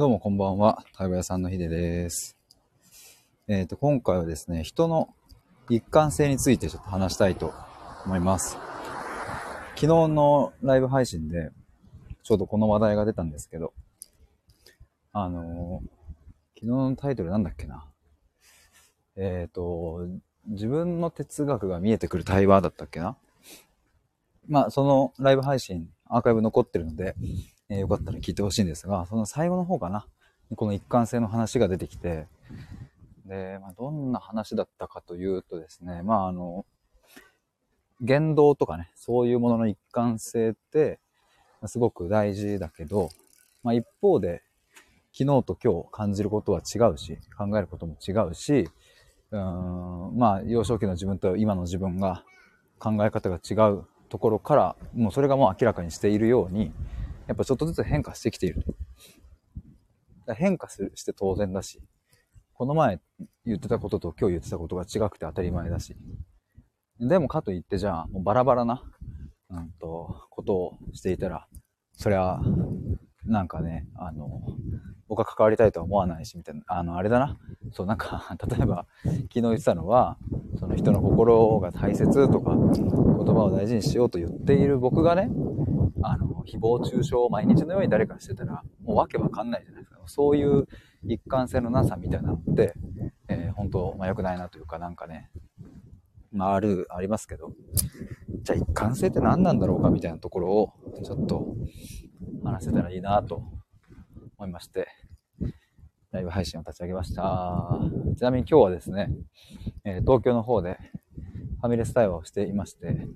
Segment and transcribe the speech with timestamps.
[0.00, 0.78] どうもこんばんは。
[0.92, 2.38] 太鼓屋さんのひでです。
[3.48, 5.14] えっ、と、今回はですね、人の
[5.68, 7.52] 一貫性についてちょっと話したいと
[8.06, 8.56] 思います。
[9.74, 11.50] 昨日のライブ配信で、
[12.22, 13.74] ちょうどこの話題が出たんですけど、
[15.12, 15.88] あのー
[16.54, 17.84] 昨日のタイトルなんだっけな。
[19.16, 20.08] えっ、と、
[20.46, 23.18] 自分の哲学が見えてくる対話だったっけな。
[24.48, 27.16] まあ、そのライブ配信、アーカイブ残ってるので、
[27.70, 30.06] えーよかったら聞いてほしいんですが、その最後の方かな。
[30.56, 32.26] この一貫性の話が出てきて、
[33.24, 36.66] で、まあ、どんな話だったかというとですね、まあ、あの、
[38.00, 40.98] 言動とかね、そういうものの一貫性って、
[41.66, 43.10] すごく大事だけど、
[43.62, 44.42] まあ、一方で、
[45.12, 48.68] 昨日と今日感じることは違うし、考えることも違うし、
[49.30, 52.24] うーん、まあ、幼少期の自分と今の自分が
[52.80, 56.72] 考え方が違うところから、もうそれがもう明らかにしているように、
[57.30, 58.64] やっぱちょっとずつ変化してきている
[60.26, 60.34] と。
[60.34, 61.80] 変化するして当然だし、
[62.54, 62.98] この前
[63.46, 65.94] 言ってたことと今日言ってたことが違くて当たり前だし。
[66.98, 68.82] でもかといってじゃあ、もうバラバラな、
[69.48, 71.46] うんと、ことをしていたら、
[71.92, 72.40] そりゃ、
[73.26, 74.42] なんかね、あの、
[75.06, 77.38] 僕は関わりたいとは思わないし、みたいな、あの、あれだな。
[77.70, 80.18] そう、なんか、 例えば、昨日言ってたのは、
[80.58, 85.30] その人の心が大切とか、言葉を大事にしようと言っている僕がね、
[86.02, 90.00] あの、誹謗中傷を毎日のように誰かしてたら、もうわけわかんないじゃないですか。
[90.06, 90.66] そういう
[91.06, 92.74] 一貫性のなさみたいなのって、
[93.28, 95.30] えー本当、まあ良くないなというか、なんかね、
[96.32, 97.52] まあある、ありますけど、
[98.42, 100.72] じゃあ一貫性って何なんだろうかみたいなところを、
[101.04, 101.54] ちょっと
[102.44, 103.42] 話せたらいいなと
[104.38, 104.88] 思いまして、
[106.10, 107.80] ライブ配信を立ち上げました。
[108.16, 109.10] ちなみに今日はですね、
[109.84, 110.78] えー東京の方で
[111.60, 113.06] ファミレス対話をしていまして、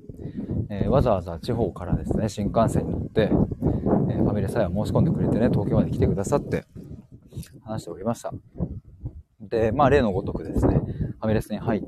[0.70, 6.64] えーわざわざ地方からですね、新幹線に乗って、えーファミレス対話申し込んでくれてね、東京まで来てくださって
[7.64, 8.32] 話しておりました。
[9.40, 11.86] で、まあ例のごとくですね、ファミレスに入って、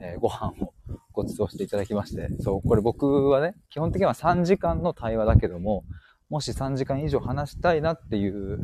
[0.00, 0.72] えーご飯を
[1.12, 5.84] ご馳走していただきまして、そう、これ僕はね、基本的には3時間の対話だけども、
[6.28, 8.58] もし3時間以上話したいなっていう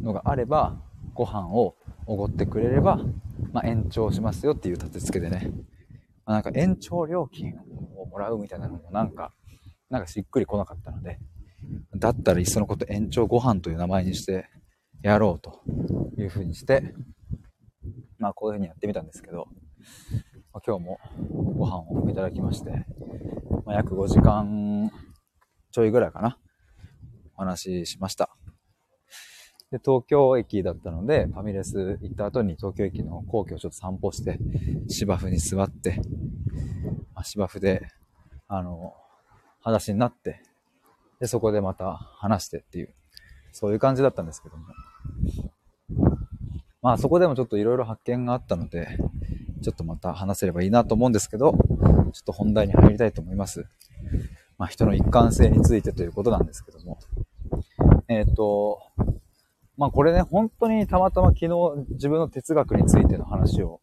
[0.00, 0.80] のがあれば、
[1.14, 3.00] ご飯をおごってくれれば、
[3.52, 5.50] まあ延長しますよっていう立て付けでね、
[6.26, 7.54] まあなんか延長料金
[7.96, 9.32] をもらうみたいなのもなんか、
[9.88, 11.18] なんかしっくりこなかったので、
[11.96, 14.48] だったらいっそのこと延長ご飯という名前にして
[15.02, 15.62] やろうと
[16.18, 16.94] いうふうにして、
[18.18, 19.46] まあこういうふうにやってみたんですけど、
[20.52, 20.98] まあ、今日も
[21.54, 22.70] ご飯をいただきまして、
[23.64, 24.90] まあ、約5時間
[25.70, 26.38] ちょいぐらいかな、
[27.36, 28.45] お話ししました。
[29.72, 34.38] で、東京駅だったので、ファミレス行った後に東京駅の皇居をちょっと散歩して、
[34.88, 36.00] 芝生に座って、
[37.14, 37.88] まあ、芝生で、
[38.48, 38.94] あの、
[39.60, 40.40] 裸足になって、
[41.18, 42.94] で、そこでまた話してっていう、
[43.52, 44.64] そういう感じだったんですけども。
[46.82, 48.86] まあそこでもちょっといろいろ発見があったので、
[49.62, 51.58] ちょっとまた話せればいいなと思うんですけど、ちょ
[52.08, 53.66] っと本題に入りたいと思います。
[54.56, 56.98] まあ人の一貫性についてということなんですけども。
[58.08, 58.80] えっ、と、
[59.76, 61.48] まあこれね、本当にたまたま昨日
[61.90, 63.80] 自分の哲学についての話を、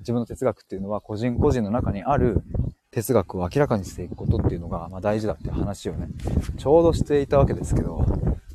[0.00, 2.42] 自分の哲学っていうのは個人個人の中にある
[2.90, 6.08] 哲学を明らかにしていくことっていうのが、まあ、大事だっていう話をね、
[6.58, 8.08] ちょうどしていたわけですけど、まあ、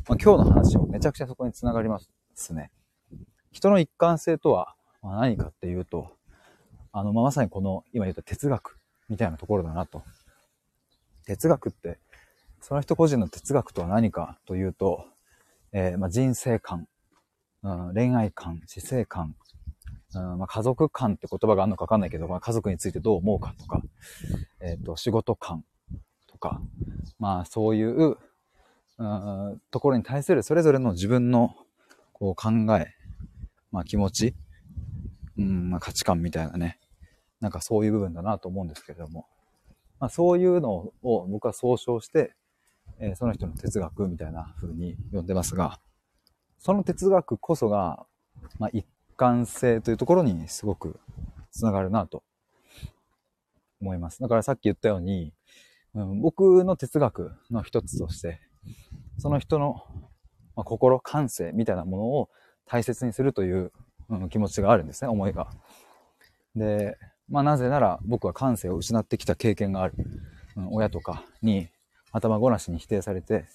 [0.09, 1.99] 今日の話もめちゃくちゃそこに繋がりま
[2.35, 2.71] すね。
[3.51, 6.11] 人の一貫性とはま何かっていうと、
[6.91, 8.77] あの、まあ、まさにこの今言った哲学
[9.09, 10.03] みたいなところだなと。
[11.25, 11.97] 哲学って、
[12.59, 15.05] その人個人の哲学とは何かというと、
[15.77, 16.87] えーまあ、人生観、
[17.61, 19.35] うん、恋愛観、死生観、
[20.13, 23.81] うんまあ、家族観って言葉があるのかわかんないけど、まあ、家族についてどう思うかとか、
[24.61, 25.65] えっ、と、仕事観
[26.27, 26.61] とか、
[27.19, 28.17] まあそういう、
[28.99, 31.53] うん、ところに対するそれぞれの自分の
[32.13, 32.93] こう考え、
[33.73, 34.33] まあ気持ち、
[35.37, 36.79] うん、まあ価値観みたいなね、
[37.41, 39.27] なんかそういう部分だなと思うんですけれども、
[39.99, 42.33] まあそういうのを僕は総称して、
[42.99, 45.79] えーその人の哲学みたいな風に呼んでますが、
[46.59, 48.05] その哲学こそが、
[48.59, 48.85] まあ一
[49.17, 50.99] 貫性というところにすごく
[51.51, 52.23] つながるなと
[53.81, 54.19] 思います。
[54.19, 55.33] だからさっき言ったように、
[55.93, 58.39] うん、僕の哲学の一つとして、
[59.17, 59.83] その人の、
[60.55, 62.29] まあ、心、感性みたいなものを
[62.65, 63.71] 大切にするという、
[64.09, 65.47] うん、気持ちがあるんですね、思いが。
[66.55, 66.97] で、
[67.29, 69.93] まあなぜなら僕は感性を失ってきた経験がある。
[70.57, 71.69] うん、親とかに
[72.15, 73.45] 頭ごなしに否定されて、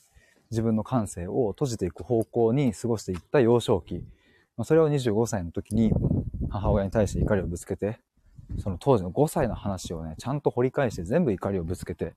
[0.50, 4.04] 自分の感性を閉じていく方向に過ごしていった幼少期。
[4.56, 5.92] まそれを25歳の時に
[6.50, 7.98] 母親に対して怒りをぶつけて、
[8.58, 12.14] その当時の5歳の話をね、ちゃんと掘り返して全部怒りをぶつけて、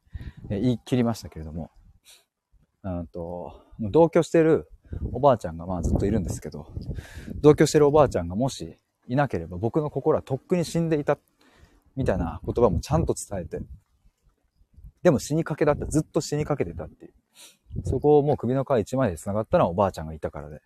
[0.50, 1.72] え言い切りましたけれども、
[2.84, 4.68] うんと、同居してる
[5.14, 6.68] おばあちゃんがまあずっといるんですけど、
[7.42, 11.18] 同居してるおばあちゃんがもしいなければ僕の心はとっくに死んでいた、
[11.96, 13.62] みたいな言葉もちゃんと伝えて、
[15.04, 15.86] でも死にかけだった。
[15.86, 17.14] ずっと死にかけてたっていう。
[17.86, 20.62] そこをもう首の皮一枚で繋がったのはおばあちゃんがいたからで。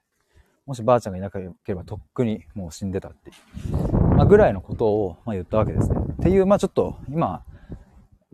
[0.66, 4.16] もしばあちゃんがいなければとっくにもう死んでたっていう。
[4.16, 5.96] まあ、ぐらいのことを、まあ、言ったわけですね。
[6.14, 7.44] っていう、まあちょっと今、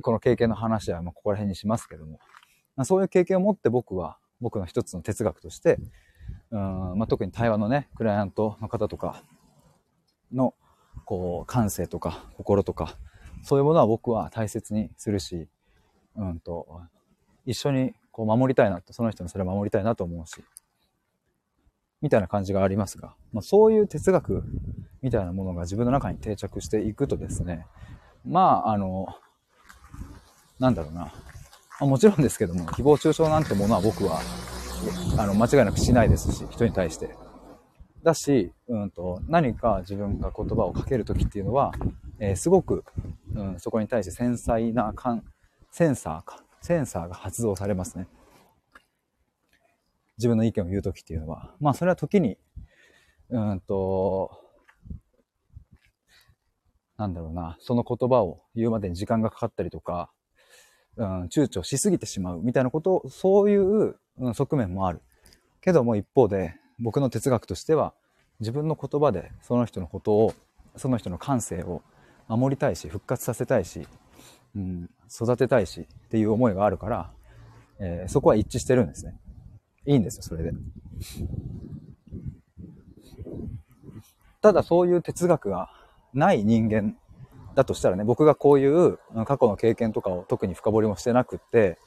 [0.02, 2.20] この経験の話はまあここら辺にしますけども、
[2.76, 5.78] まあ、そういう経験を持って僕は、僕の一つの哲学として、
[6.50, 9.22] うんまあ、特に対話のね、クライアントの方とか
[10.34, 10.56] の、
[11.06, 12.98] こう、感性とか心とか、
[13.44, 15.48] そういうものは僕は大切にするし、
[16.16, 16.82] うんと、
[17.46, 20.44] 一緒にこう守りたいなと、その人のそれを守りたいなと思うし、
[22.02, 24.44] みたいな感じがありますが、まあ、そういう哲学
[25.02, 27.66] みたいなものが自分の中に定着していくとですね、
[28.26, 29.08] まあ、あの、
[30.60, 31.14] なんだろうな。
[31.80, 34.22] まもちろんですけども、誹謗中傷なんてものは僕は、
[35.18, 37.16] あの、間違いなくしないですし、人に対して。
[38.04, 41.74] だし、うんと、何か自分が言葉をかけるときっていうのは、
[42.20, 42.84] えー、すごく、
[43.34, 45.24] うん、そこに対して繊細な感
[45.74, 48.08] センサーか、センサーが発動されますね。
[50.20, 51.56] 自分の意見を言うときっていうのは。
[51.60, 52.38] まあ、それは時に、
[53.30, 54.30] うんと、
[56.96, 60.12] なんだろうな、その言葉を言うまでに時間がかかったりとか、
[60.96, 63.96] うん、躊躇しすぎてしまうみたいなことを、そういう、
[64.36, 65.02] 側面もある。
[65.60, 67.96] けども一方で、僕の哲学としては、
[68.42, 70.36] 自分の言葉でその人のことを、
[70.76, 71.82] その人の感性を
[72.28, 73.88] 守りたいし、復活させたいし、
[74.56, 77.12] うん、育てたいしっていう思いがあるから、
[77.80, 79.20] えー、そこは一致してるんですね。
[79.86, 80.52] いいんですよ、それで。
[84.42, 85.70] ただそういう哲学が
[86.14, 86.98] ない人間
[87.56, 91.78] だとしたらね、僕がこういう過去の経験とかを特に深掘りもしてなくって、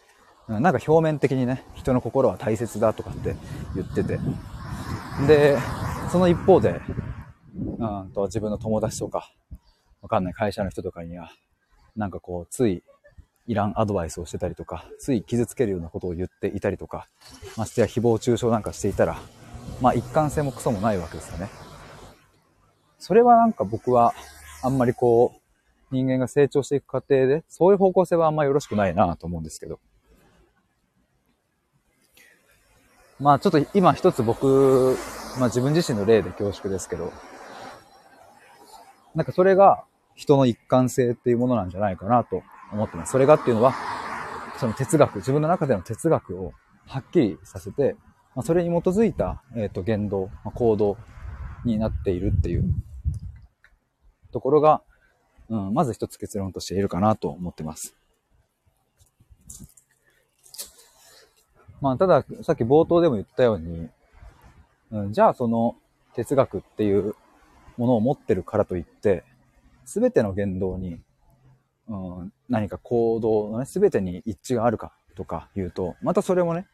[0.48, 3.36] なんか表面的にね、人の心は大切だとかって
[3.74, 4.18] 言ってて。
[5.26, 5.58] で、
[6.12, 6.80] その一方で、
[7.78, 9.30] うんと自分の友達とか、
[10.02, 11.30] わかんない会社の人とかには、
[11.96, 12.84] なんかこう、つい、
[13.46, 17.06] いらんアドバイスをしてたりとか、つい傷つけるようなことを言っていたりとか、
[17.56, 19.18] ましてや誹謗中傷なんかしていたら、
[19.80, 21.48] まあ一貫性もクソもないわけですよね。
[22.98, 24.14] それはなんか僕は、
[24.62, 25.40] あんまりこう、
[25.94, 29.78] 人間が成長していく過程で、そういう方向性はあんまよろしくないなと思うんですけど。
[33.20, 34.96] まあちょっと今一つ僕、
[35.38, 37.12] まあ自分自身の例で恐縮ですけど、
[39.14, 39.84] なんかそれが
[40.14, 42.42] 人の一貫性っていうものなんじゃないかなと
[42.72, 43.12] 思ってます。
[43.12, 43.74] それがっていうのは、
[44.58, 46.52] その哲学、自分の中での哲学を
[46.86, 47.96] はっきりさせて、
[48.34, 50.96] まあ、それに基づいた、えっ、ー、と言動、まあ、行動
[51.64, 52.64] になっているっていう
[54.32, 54.82] ところが、
[55.48, 57.96] うん、まず一つ結論としているかなと思ってます。
[61.80, 63.88] まあ、ただ、さっき冒頭でも言ったように、
[64.90, 65.76] うん、じゃあその
[66.14, 67.14] 哲学っていう
[67.76, 69.24] ものを持ってるからといって、
[69.84, 71.00] すべての言動に、
[71.88, 76.66] うん、何か行動のね、すべてに一致があるかとか言うと、またそれもね、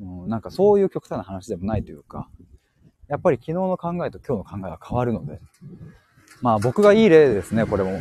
[0.00, 2.28] うん、なんかそういう極端な話でもないというか、
[3.08, 5.40] やっぱり昨日の考えと今日の考えは変わるので、
[6.40, 8.00] まあ僕がいい例ですね、これも。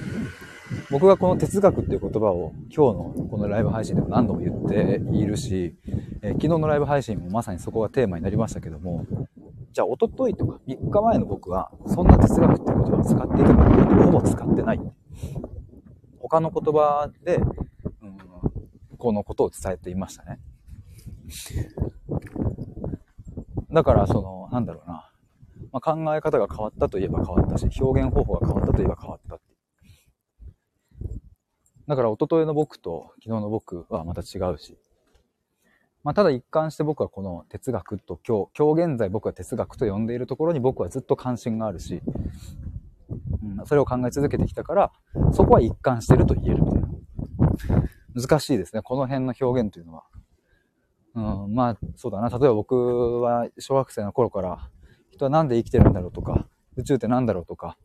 [0.90, 5.76] 僕がこの哲学っていう言葉を今日のこのライブ配信でも何度も言っているし、
[6.22, 9.06] えー、昨日のライブ配信もまさにそこがテーマになりましたけども、
[9.74, 14.82] じゃあ、おとといとか3日前の僕は、そんな哲学っていう言葉を使っていたかというと、ほぼ使ってない。
[16.32, 18.18] 他の言葉で、うん、
[18.98, 20.40] このことを伝えていましたね。
[23.70, 25.12] だから、その、なんだろうな。
[25.74, 29.40] まあ、考え方が変わったといえば変わったし、表現方法が変わったといえば変わったっ
[31.86, 34.78] だから、おとといの僕と昨日の僕はまた違うし、
[36.06, 42.02] まあ、ただ一貫して僕はこの哲学と今日、今日現在僕は哲学と呼んでいるところに僕はずっと関心があるし、
[43.60, 44.92] うん、それを考え続けてきたから、
[45.34, 46.90] そこは一貫してると言えるみたいな。
[48.16, 48.82] 難しいですね。
[48.82, 50.04] この辺の表現というのは。
[51.14, 52.30] うん、まあ、そうだな。
[52.30, 54.70] 例えば僕は小学生の頃から、
[55.10, 57.78] 人は何で生きてるんだろうとか、宇宙って何だろうとか、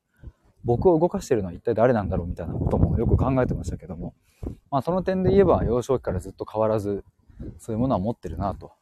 [0.64, 4.14] 僕を動かしてるのは一体誰なんだろうみたいなこともよく考えてましたけども、
[4.71, 7.04] まあその点で言えば幼少期からずっと変わらず
[7.59, 8.73] そういうものは持ってるなと。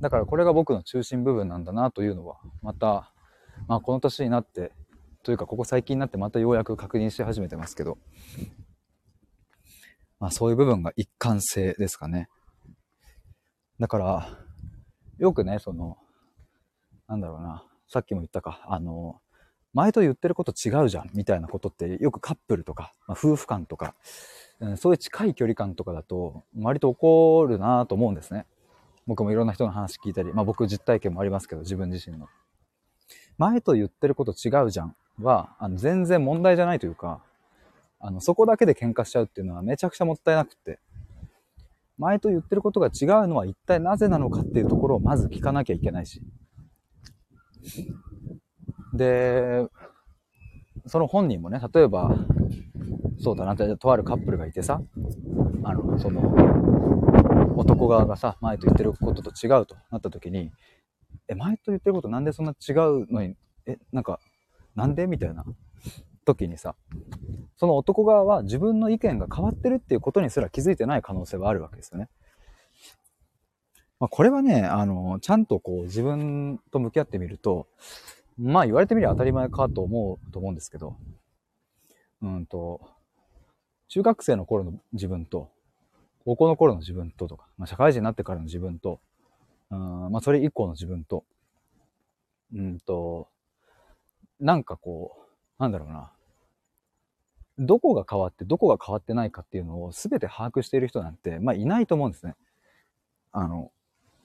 [0.00, 3.10] だからこれが僕の中心部分なんだなというのは、また、
[3.68, 4.72] まあこの年になって、
[5.24, 7.96] というかここ最近になってまたようやく確認し始めてますけど、
[10.20, 12.28] まあそういう部分が一貫性ですかね。
[13.80, 14.38] だから、
[15.18, 15.96] よくね、その、
[17.08, 19.20] なんだろうな、さっきも言ったか、あの、
[19.72, 23.94] 前と言ってること違うじゃん、みたいなことってよくカップルとか、まあ、夫婦間とか、
[24.60, 28.46] うん、そういう近い距離感とかだと、割と怒るなと思うんですね。
[29.06, 32.28] 僕もいろんな人の話聞いたり、まあ僕実体験もありますけど、自分自身の。
[33.38, 37.22] 前と言ってること違うじゃんは、あの全然問題じゃないというか、
[38.00, 40.78] あの、そこだけで喧嘩しちゃうっていうのはめちゃくちゃもったいなくって。
[41.96, 46.20] 前と言ってることが違うのは一体なぜなのかっていうところをまず聞かなきゃいけないし。
[48.92, 49.66] で、
[50.86, 52.14] その本人もね、例えば、
[53.20, 54.82] そうだな、とあるカップルがいてさ、
[55.62, 56.20] あの、その、
[57.56, 60.52] 男側がさ、前と言ってることと違うとなった時に、
[61.28, 64.20] え、前と言ってることなんでそんな違うのに、え、なんか、
[64.74, 65.06] なんで？
[65.06, 65.44] みたいな
[66.24, 66.74] 時にさ、
[67.56, 72.08] その男側は自分の意見が変わってるっていうことにすら気づいてない可能性はあるわけですよね。
[74.00, 77.68] まあ、これはね、あの、ちゃんとこう自分と向き合ってみると、
[78.36, 80.96] まあ言われてみれば当たり前かと思うと思うんですけど、
[82.20, 82.80] うんと、
[83.88, 85.50] 中学生の頃の自分と、
[86.24, 89.00] 高校の頃の自分ととか、まあ、社会人になってからの自分と、
[89.70, 91.24] うんまあそれ以降の自分と、
[92.52, 93.28] うんと、
[94.40, 95.16] なんかこ
[95.58, 96.12] う、なんだろうな、
[97.58, 102.34] どこが変わってどこが変わってないかっていうのを全て把握している人なんて、まあいないと思うんですね。
[103.32, 103.70] あの、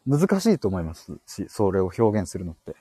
[0.07, 2.75] 難しいと思いますし、それを表現するのって。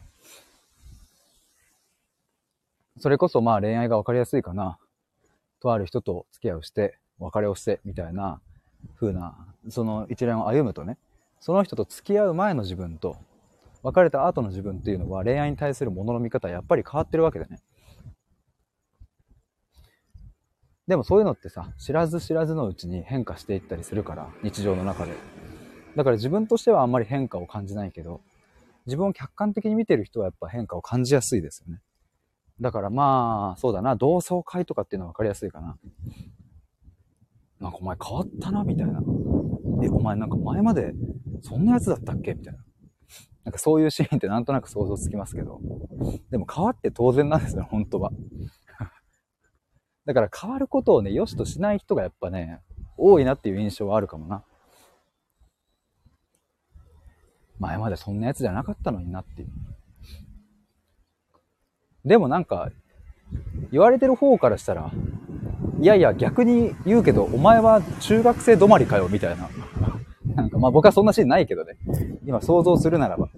[2.99, 4.79] それこそまあ恋愛が分かりやすいかな。
[5.61, 8.41] とある人と付き合いをして、別れをして、みたいな
[8.99, 9.37] 風な、
[9.69, 10.97] その一連を歩むとね、
[11.41, 13.17] その人と付き合う前の自分と、
[13.83, 17.61] 別れた後の自分っていうのは恋愛に対するものの見方はやっぱり変わってるわけだね。
[20.87, 25.13] でもそういうのってさ、知らず知らずのうちに変化していったりするから、日常の中で。
[25.97, 28.23] だから自分としてはあんまり変化を感じないけど、
[28.87, 31.81] 自分を客観的に見てる人はやっぱ変化を感じやすいですよね。
[32.61, 35.77] だからまあ、そうだな、同窓会とかっていうのは分かりやすいかな。
[37.61, 39.03] なんかお前変わったな、みたいな。
[39.83, 40.95] え、お前なんか前まで
[41.43, 42.33] そんなやつだったっけ？
[42.33, 42.61] みたいな。
[43.49, 45.59] なんかそういうシーンってなんとなく想像つきますけど。
[46.31, 48.13] でも変わって当然なんですよ、本当は。
[50.05, 52.61] だから変わることをね、良しとしない人がやっぱね、
[52.99, 54.45] 多いなっていう印象はあるかもな。
[57.59, 59.49] 前までそんなやつじゃなかったのになっていう。
[62.05, 62.71] でもなんか、
[63.73, 64.93] 言われてる方からしたら、
[65.81, 69.49] いやいや、逆に言うけど、お前は中学生止まりかよ、みたいな。
[70.39, 71.77] なんかまあ僕はそんなシーンないけどね。
[72.25, 73.29] 今想像するならば。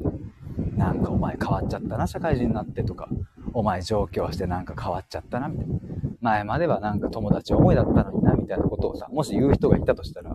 [0.81, 3.07] なんかお前変わっちゃったな、社会人になってとか。
[3.53, 5.75] お前上京してなんか変わっちゃったな、みたいな。
[6.23, 10.35] 前まではなんか友達思いだったのにな、みたいなことをさ、もし言う人がいたとしたら、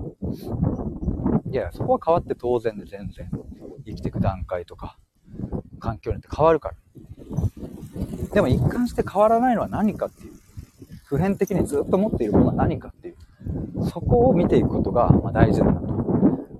[1.50, 3.30] いや、そこは変わって当然で全然。
[3.88, 5.00] 生きていく段階とか、
[5.80, 6.75] 環境によって変わるから。
[8.32, 10.34] でも一貫して変わらないのは何かっていう。
[11.06, 13.16] 普遍的にずっと持っているものは何かっていう。
[13.90, 15.88] そこを見ていくことが大事だなと。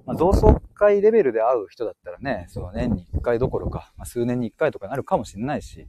[0.06, 5.88] まあ、同窓会レベルで会う人だっらね、その年に1回どころか、まあ、数年に1回とかなるかもしれないし、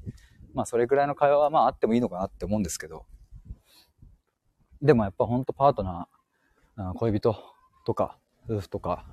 [0.55, 3.07] まあそれぐらいの会話はまああってもいいのかなって思うんですけど、
[4.83, 7.37] でもやっぱほんとパートナー、恋人
[7.85, 8.19] とか、
[8.49, 9.05] 夫婦とか、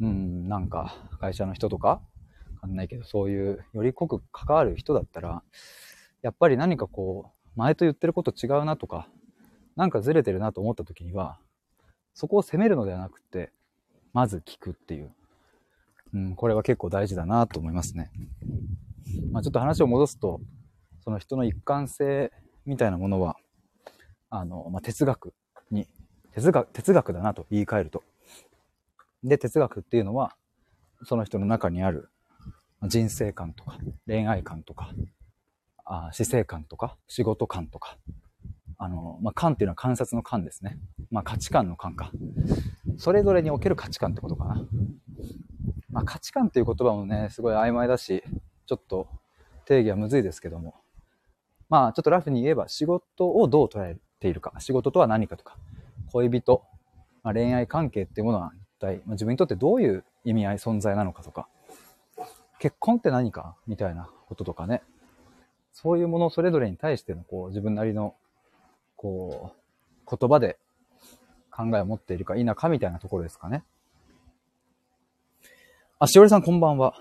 [0.00, 2.00] うん、なんか会社の人とか、わ
[2.62, 5.42] かんないけど、そういうより濃く関わる人だったら、
[6.22, 9.08] やっぱり何かこう、前と言ってること違うなとか、
[9.76, 11.38] なんかずれてるなと思った時には、
[12.14, 13.52] そこを責めるのではなくて、
[14.12, 15.14] まず聞くっていう。
[16.12, 18.10] うん、これは結構大事だなと思いますね。
[19.32, 20.40] まあ、ちょっと話を戻すと、
[21.04, 22.32] その人の一貫性
[22.66, 23.36] みたいなものは、
[24.28, 25.32] あの、まあ、哲学
[25.70, 25.86] に、
[26.32, 28.02] 哲学、哲学だなと言い換えると。
[29.22, 30.36] で、哲学っていうのは、
[31.04, 32.10] その人の中にある
[32.86, 34.90] 人生観とか、恋愛観とか、
[35.84, 37.98] あ死生観とか、仕事観とか、
[38.78, 40.78] あの、まあ、観っていうのは観察の観ですね。
[41.10, 42.10] まあ、価値観の観か。
[42.96, 44.64] それぞれにおける価値観ってことかな。
[45.90, 48.22] まあ、価値観っていう言葉もね、すごい曖昧だし、
[48.66, 49.08] ちょっと
[49.64, 50.74] 定義はむずいですけども。
[51.68, 54.52] まあ、ちょっとラフに言えば仕事をどう捉えているか。
[54.58, 55.56] 仕事とは何かとか。
[56.12, 56.64] 恋人、
[57.22, 61.48] まあ、恋愛関係っていうものは一体、まあ、自分にとってどういう意味合い、存在なのかとか。
[62.58, 64.82] 結婚って何かみたいなこととかね。
[65.72, 68.14] そういうものそれぞれに対してのこう自分なりの
[68.96, 69.52] こ
[70.06, 70.58] う言葉で
[71.50, 73.64] 考えを持っているか否かみたいなところですかね。
[76.02, 76.94] あ、しおりさんこんばんは。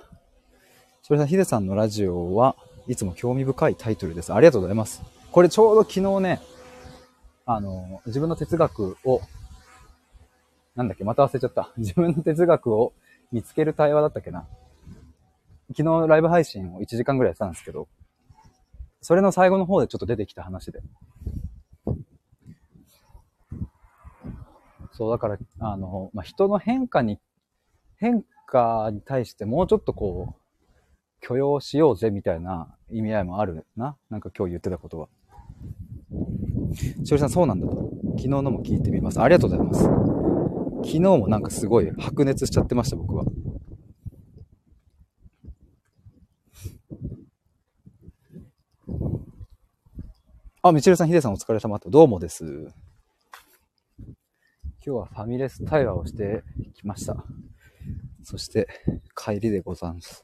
[1.04, 4.34] しおりさん、ヒデさんのラジオはいつも興味深いタイトルです。
[4.34, 5.02] ありがとうございます。
[5.32, 6.42] これちょうど昨日ね、
[7.46, 9.22] あの、自分の哲学を、
[10.76, 11.72] なんだっけ、また忘れちゃった。
[11.80, 12.92] 自分の哲学を
[13.32, 14.50] 見つける対話だったっけな。
[15.78, 17.88] 昨日ライブ配信を1時間ぐらいやってたんですけど、
[19.00, 20.82] それの最後の方でちょっと出てきた話で。
[24.92, 27.18] そう、だから、あの、まあ、人の変化に、
[27.96, 30.42] 変化に対してもうちょっとこう、
[31.22, 33.96] 許容しようぜみたいな意味合いもあるな。
[34.10, 35.08] なんか今日言ってたことは。
[37.04, 37.90] しおりさん、そうなんだと。
[38.18, 39.22] 昨日のも聞いてみます。
[39.22, 39.84] ありがとうございます。
[40.84, 43.26] 昨日もなんかすごい白熱しちゃってました、僕は。
[50.62, 51.90] あ、みちるさん、ひでさんお疲れ様と。
[51.90, 52.74] どうもです。
[54.86, 57.24] 今日はファミレス対話をしてきました。
[58.30, 58.68] そして、
[59.16, 60.24] 帰りでござんす。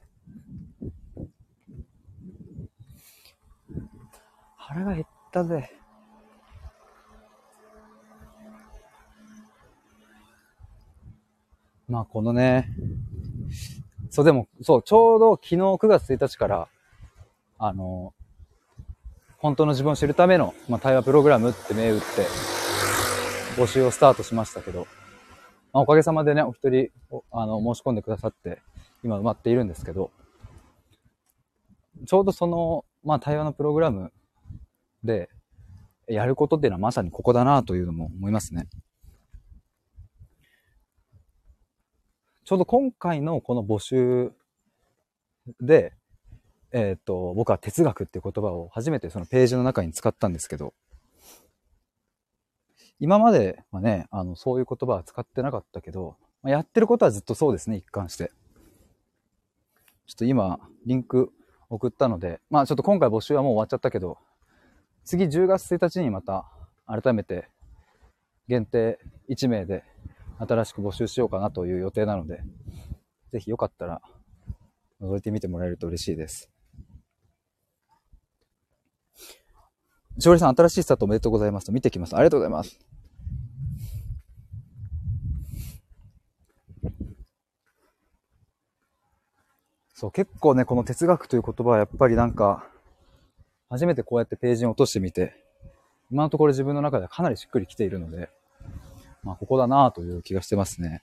[4.55, 5.71] 腹が減ったぜ。
[11.88, 12.69] まあ、このね、
[14.12, 16.67] そう、でも、そう、ちょうど昨日9月1日から、
[17.57, 18.13] あの、
[19.39, 22.05] 本当の自分を知るための、まあ、対話プログラムって銘打って、
[23.59, 24.85] 募集をスタートしましたけど、
[25.75, 26.89] まあ、おかげさまでね、お一人、
[27.32, 28.62] あの、申し込んでくださって、
[29.03, 30.10] 今埋まっているんですけど、
[32.08, 34.13] ちょうどその、まあ、対話のプログラム
[35.03, 35.29] で、
[36.08, 38.70] やることっていうのはまさにここだなというのも思いますね。
[42.46, 44.32] ちょうど今回のこの募集
[45.60, 45.91] で、
[46.72, 50.74] えっ、ー、と、僕は哲学っていう言葉を初めてそのページの中に使ったんですけど、
[52.99, 58.31] 今まではね、あの、そういう言葉は使ってなかったけど、やってることはずっとそうですね、一貫して。
[60.05, 61.31] ちょっと今、リンク
[61.69, 64.17] 送ったので、まあちょっと今回募集はもう終わっちゃったけど、
[65.03, 66.45] 次10月1日にまた
[66.85, 67.49] 改めて
[68.47, 68.99] 限定
[69.29, 69.83] 1名で
[70.39, 72.41] 新しく募集しようかなという予定なので、
[73.31, 74.01] ぜひよかったら
[75.01, 76.54] 覗いてみてもらえると嬉しいです。
[80.17, 82.15] しおりさん、新しいスタートおめでとうございます見てきます。
[82.15, 82.79] ありがとうございます。
[89.93, 92.65] そう、結構ね、この哲学という言葉はやっぱりなんか、
[93.69, 95.34] 初めてこうやってページに落としてみて、
[96.12, 98.30] 今のところ自分の中ではかなりしっくりきているので、
[99.23, 101.01] まあ、ここだなという気がしてますね。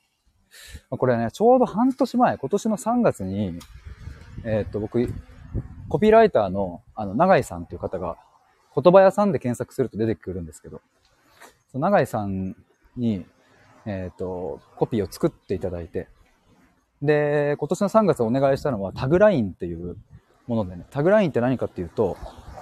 [0.90, 3.58] まあ、これね、ちょうど半年前、今年の3月に、
[4.44, 5.06] えー、っと、僕、
[5.88, 8.16] コピーライターの、あの、長井さんという方が、
[8.74, 10.80] 言葉屋さんで検索すると出てくるんですけど、
[11.70, 12.56] その長井さん
[12.96, 13.26] に、
[13.86, 16.08] えっ、ー、と、コピーを作っていただいて、
[17.02, 19.96] で、今年の3月お願いしたのはタグラインっていう
[20.46, 22.16] ものでね、タグラインって何かっていうと、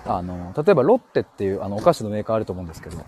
[0.06, 3.04] あの、例えばロッテっていうあのお菓子のメーカーあると思うんですけど、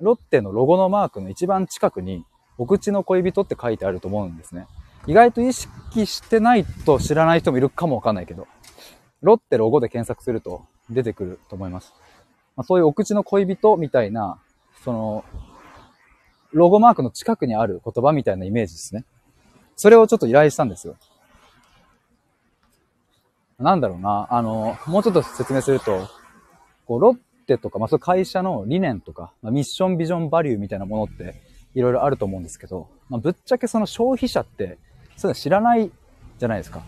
[0.00, 2.24] ロッテのロゴのマークの一番近くに、
[2.58, 4.66] お口の恋人って書いてあると思うんですね。
[5.06, 8.46] 意外と意識してないと知らない人もいるかもわかんないけど、
[9.20, 11.92] ロッテロゴで検索すると出てくると思います。
[12.56, 14.38] まあ、そういうお口の恋人みたいな、
[14.84, 15.24] その、
[16.52, 19.04] ロゴマークの近くにある言葉みたいなイメージですね。
[19.76, 20.96] それをちょっと依頼したんですよ。
[23.58, 26.08] なんだろうな、あの、もうちょっと説明すると、
[26.86, 31.40] こう、ロッテとか、まあ、その会社の理念とか、まあ、ミッション、ビジョン、バリューみたいなものって、
[31.74, 34.78] いろいろあると思うんですけど、まあ、ぶっちゃけその消費者って、
[35.16, 35.90] そういうの知らない
[36.38, 36.82] じゃないですか。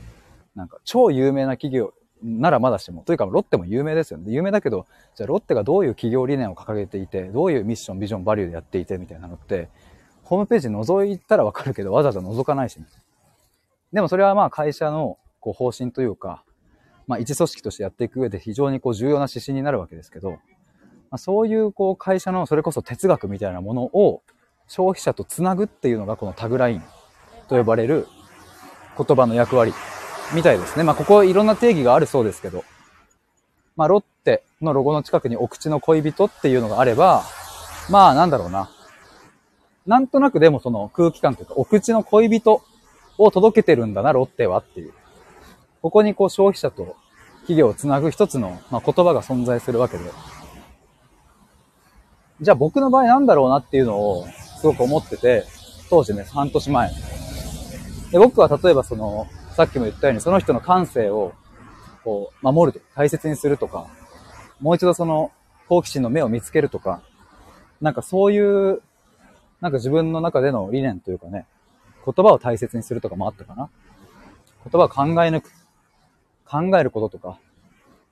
[0.55, 1.95] なんか、超有名な企業、
[2.25, 3.03] ならまだしても。
[3.03, 4.33] というか、ロッテも有名ですよね。
[4.33, 9.69] 有名だけど、じゃあロッテがどういう企業理念を掲げていて、どういうミッション、ビジョン、バリューでやっていて、みたいなのって、
[10.23, 12.87] ホームページ覗いたらわかるけど、わざわざ覗かないしね。
[13.93, 16.45] でもそれはまあ会社のこう方針というか、
[17.07, 20.39] まあ一組織としてやっていく上で非常にこう重要な指針になるわけですけど、ま
[21.13, 24.23] あ、そういうこう会社のそれこそ哲学みたいなものを
[24.67, 26.83] 消費者とつなぐっていうのがこのタグライン
[27.49, 28.09] と呼ばれる
[28.97, 29.75] 言葉の役割
[30.33, 30.85] みたいですね。
[30.85, 32.65] まあ、ここいろんな定義があるそうですけど、
[33.77, 37.25] まあ、ロッテのロゴの近くにお口の恋人っていうのがあれば、
[37.91, 38.71] まあ、なんだろうな。
[39.87, 42.63] なんとなくでもその空気感というか、お口の恋人
[43.19, 44.93] を届けてるんだな、ロッテはっていう。
[45.83, 46.97] ここにこう消費者と
[47.41, 50.05] 企業をつなぐ一つの、ま、言葉が存在するわけで。
[52.41, 54.27] じゃあ僕の場合なんだろうなっていうのを
[54.61, 55.45] すごく思ってて、
[55.91, 56.91] 当時ね、半年前。
[58.11, 61.33] で僕は例えばその、さっきも言ったように、その人の感性を、
[62.03, 63.87] こう、守ると、大切にするとか、
[64.61, 65.33] もう一度その、
[65.69, 67.03] 好奇心の目を見つけるとか、
[67.81, 68.83] なんかそういう、
[69.61, 71.47] なんか自分の中での理念というかね、
[72.05, 73.71] 言葉を大切にするとかもあったかな。
[74.65, 75.51] 言葉を考え抜く。
[76.45, 77.39] 考えることとか、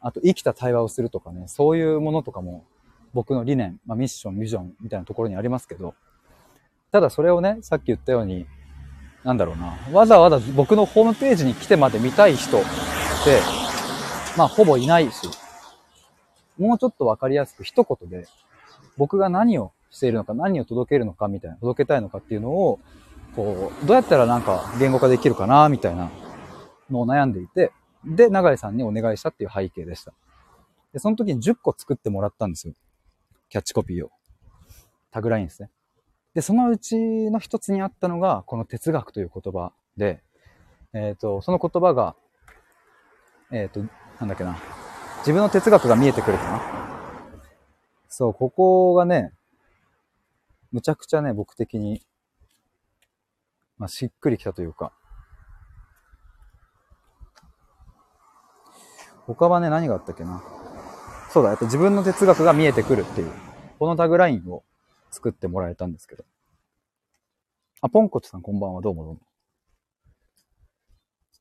[0.01, 2.65] あと生きた対話をするとかね、そういうものとかも
[3.13, 5.95] 僕の理念、まあ、ミッション、ビジョンみたいなところにありますけど、
[6.91, 8.47] ただそれをね、さっき言ったように、
[9.25, 12.67] なんだろうな、わざわざ僕のホームページに来てまで見たい人って、
[14.37, 15.29] まあほぼいないし、
[16.59, 18.27] もうちょっとわかりやすく一言で、
[18.97, 22.81] 僕が何をしているのか、何を届けるのかみたいな、届けたいのかっていうのを、
[23.37, 26.11] こう、どうやったらなんか言語化できるかな、みたいな
[26.91, 27.73] のを悩んでいて、
[28.05, 30.13] で、永井さんにお願いしたっていう背景でした。
[30.93, 32.75] で、その時に10個作ってもらったんですよ。
[33.49, 34.11] キャッチコピーを。
[35.11, 35.71] タグラインですね。
[36.35, 36.97] で、そのうち
[37.31, 40.23] の一つにあったのが、この哲学という言葉で、
[40.95, 42.17] えっ、ー、と、その言葉が、
[43.51, 43.81] えっ、ー、と、
[44.19, 44.59] なんだっけな。
[45.19, 46.63] 自分の哲学が見えてくるかな。
[48.09, 49.33] そう、ここがね、
[50.71, 52.03] むちゃくちゃね、僕的に、
[53.77, 54.93] まあ、しっくりきたというか。
[59.27, 60.43] 他はね、何があったっけな。
[61.31, 63.33] そうだ、やっぱ自分の哲学が見えてくるっていう、
[63.79, 64.65] このタグラインを
[65.13, 66.25] 作ってもらえたんですけど。
[67.83, 69.21] あ、ポンコツさんこんばんは、どうもどうも。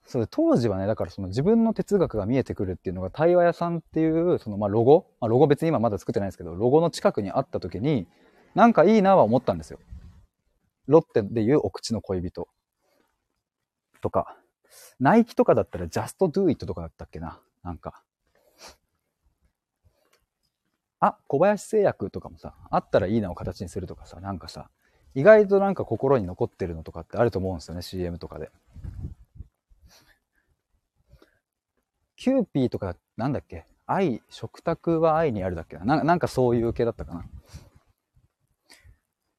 [0.06, 8.08] そうで、当時はね、だからその自分の哲学が見えてくるっていうのが、対話屋さんっていう、そのまあロゴ、まあ、ロゴ別に今まだ作ってないですけど、ロゴの近くにあった時に、
[8.54, 9.80] なんかいいなは思ったんですよ。
[10.88, 12.50] ロッテでいうお口の恋人。
[14.02, 14.36] とか、
[15.00, 17.40] ナイキとかだったら just do it とかだったっけな？
[17.64, 18.04] なんか。
[21.02, 24.70] あ、小林製薬とかもさ、あったらいいなを形にするとかさ、なんかさ、
[25.16, 28.52] 意外となんか心に残ってるのとかってあると思うんですよね、CM とかで。
[32.16, 33.66] キューピーとか、なんだっけ？
[33.88, 36.04] 愛、食卓は愛にあるだっけな？
[36.04, 37.26] なんかそういう系だったかな。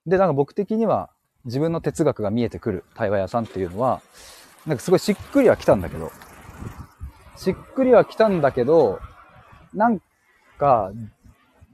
[0.05, 1.11] で、なんか僕的には
[1.45, 4.03] 自分の哲学が見えてくる対話屋さんっていうのは、
[4.67, 6.11] なんかすごいしっくりは来たんだけど、
[7.37, 8.99] しっくりは来たんだけど、
[9.73, 10.01] なん
[10.59, 10.91] か、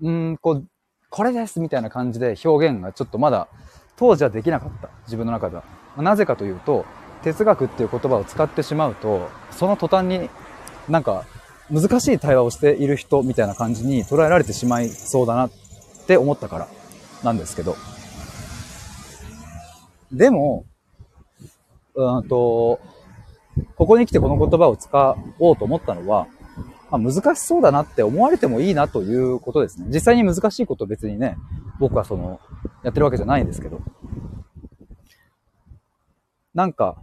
[0.03, 0.67] うん、こう、
[1.11, 3.49] これですみたいな感じで表現がちょっとまだ
[3.97, 4.91] 当時はできなかった。
[5.07, 5.65] 自分の中では。
[5.97, 6.85] なぜかというと、
[7.23, 10.31] 哲学っていう言葉を使ってしまうと、その途端に
[10.89, 11.25] なんか
[11.71, 15.51] 難しい対話をしている人みたいな感じに捉えられてしまいそうだなっ
[16.07, 16.69] て思ったから
[17.25, 17.77] なんですけど。
[20.13, 20.65] でも、
[21.95, 22.81] うんと、
[23.77, 26.29] ここに来てこの言葉を使おうと思ったのは、
[26.91, 29.87] まあ、難しそうだなって思われてもいいなということですね。
[29.89, 31.37] 実際に難しいこと別にね、
[31.79, 32.41] 僕はその、
[32.83, 33.81] やってるわけじゃないんですけど。
[36.55, 36.97] なんか、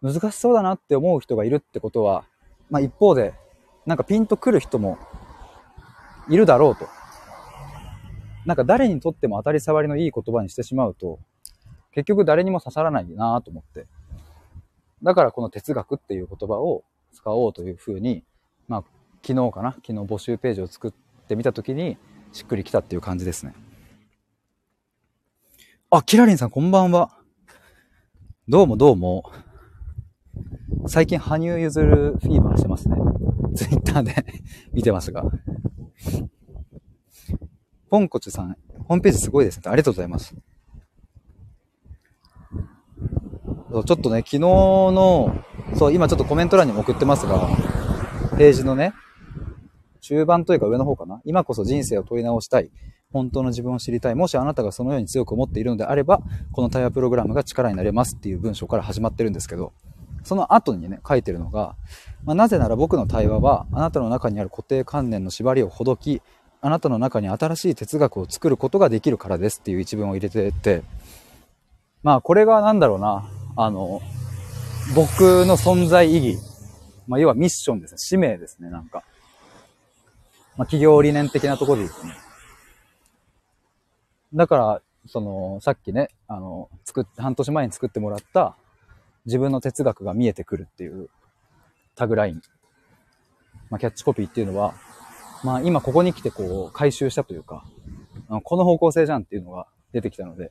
[0.00, 2.24] 難しそうだなって思う人がいるってことは、
[2.70, 3.34] まあ一方で、
[3.86, 4.98] なんかピンとくる人も
[6.28, 6.86] いるだろうと。
[8.46, 11.18] なんか誰にとっても当たり障りのいい言葉にしてしまうと、
[11.92, 13.86] 結局誰にも刺さらないなと思って。
[15.02, 18.24] だからこの哲学っていう言葉を使おうというふうに、
[18.68, 18.84] まあ
[19.26, 19.72] 昨日かな？
[19.72, 20.92] 昨日募集ページを作っ
[21.26, 21.96] てみたときに
[22.32, 23.54] しっくりきたっていう感じですね。
[25.90, 27.10] あ、キラリンさんこんばんは。
[28.46, 29.24] どうもどうも。
[30.86, 32.96] 最近、羽生結弦フィーバーしてますね。
[33.56, 34.14] ツイッターで
[34.74, 35.24] 見てますが。
[37.88, 39.62] ポンコツさん、ホームページすごいですね。
[39.66, 40.34] ありがとうございます。
[40.34, 45.42] ちょっとね、昨日の、
[45.76, 47.48] そう、今ちょっとコメント欄にも送ってますが、
[48.36, 48.92] ページのね、
[50.04, 51.22] 中盤というか上の方かな。
[51.24, 52.70] 今こそ人生を問い直したい。
[53.10, 54.14] 本当の自分を知りたい。
[54.14, 56.20] もしあなたがそのように強く思っているのであれば、
[56.52, 59.72] この対話プログラムが力になれますっていう文章から始まってるんですけど、
[60.22, 61.76] その後にね、書いてるのが、
[62.24, 66.20] まあ、なぜなら僕の対話は、あなたの中にある固定観念の縛りをほどき、
[66.60, 70.82] あなたの中に新しい哲学を作ることができるからですっていう一文を入れてて、
[72.02, 74.02] まあこれがなんだろうな、あの、
[74.94, 76.38] 僕の存在意義、
[77.06, 79.02] まあ要はミッションですね、使命ですね、なんか。
[80.56, 82.14] まあ企業理念的なところで言うとね。
[84.34, 88.56] だから、その、さっきね、あの、作っ、半年前に作ってもらった、
[89.26, 91.08] 自分の哲学が見えてくるっていう
[91.94, 92.42] タグライン、
[93.70, 94.74] まあ、キャッチコピーっていうのは、
[95.44, 97.64] まあ今ここに来てこう回収したというか、
[98.44, 100.50] この方向性じゃんっていうのが出てきたので、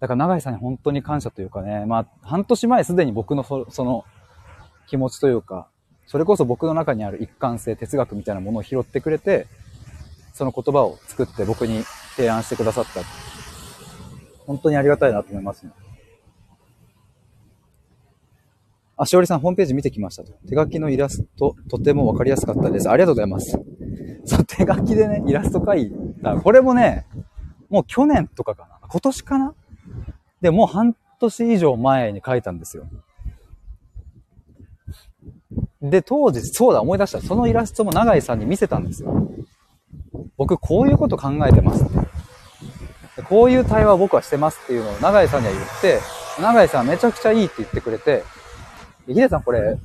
[0.00, 4.04] だから永井さんに本当に感謝というかね、まあ半年前すでに僕のその
[4.86, 5.68] 気持ちというか、
[6.06, 9.46] それこそ僕の中にある一貫性、哲学みたいなものを拾ってくれて、
[10.32, 11.82] その言葉を作って僕に
[12.16, 13.00] 提案してくださった。
[14.46, 15.72] 本当にありがたいなと思いますね。
[18.98, 20.32] あ、しおりさん、ホームページ見てきましたと。
[20.48, 22.88] 手書きのイラスト、とてもわかりやすかったです。
[22.88, 23.58] ありがとうございます。
[24.24, 25.92] そう、手書きでね、イラスト描い
[26.22, 26.36] た。
[26.36, 27.06] これもね、
[27.68, 28.78] もう去年とかかな。
[28.88, 29.54] 今年かな
[30.40, 32.88] で、もう半年以上前に描いたんですよ。
[35.90, 37.20] で、当時、そうだ、思い出した。
[37.20, 39.28] そのイラストも永井さんに見せたんですよ。
[40.36, 43.22] 僕、こういうこと考えてますって。
[43.22, 46.00] こういう対話を僕はしてますっていうのを永井さんには言って、
[46.40, 48.22] 永井さんめちゃくちゃいいって言ってくれて、
[49.06, 49.78] ヒデさんこれ、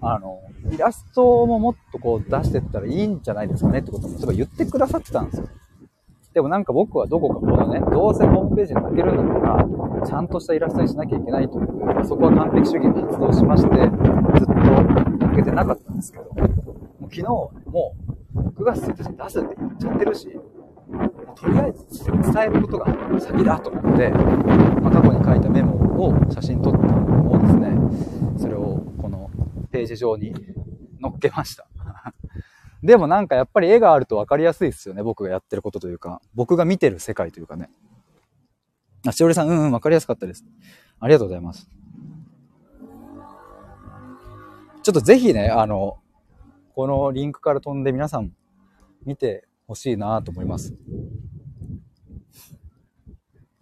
[0.00, 5.48] あの、イラストももっとこう出してったらいいんじゃないですかねってことも、そうい言ってくださってたんですよ。
[6.34, 9.46] でもなんか僕はどこかこのね、どうせホームページに書けるんだった
[10.00, 14.46] ら、ちゃんとしたイラストにしなきゃいけないという、そこは完璧主義が発動しまして、ずっ
[15.20, 17.50] と書けてなかったんですけど、もう昨日も
[18.34, 20.40] う9月1日に出すって言っちゃってるし、
[21.36, 27.78] とりあえず伝えることが先だと思って、まあ、過去に書いたメモを写真撮ったのをですね、
[28.38, 29.30] それをこの
[29.70, 30.34] ページ上に
[31.00, 31.68] 載っけました。
[32.84, 35.02] でもなんかやっぱり絵があると分かりやすいですよね。
[35.02, 37.70] 僕がやってることというか、僕が見てる世界というかね。
[39.06, 40.44] あ、しおりさん、うんうん、分かりやすかったです。
[41.00, 41.66] ありがとうございます。
[44.82, 45.96] ちょっとぜひね、あの、
[46.74, 48.32] このリンクから飛んで皆さん
[49.06, 50.74] 見てほしいなと思います。